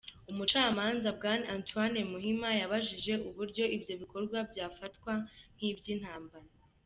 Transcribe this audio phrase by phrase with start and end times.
[0.31, 5.11] Umucamanza Bwana Antoine Muhima yabajije uburyo ibyo bikorwa byafatwa
[5.55, 6.49] nk’iby’intambara.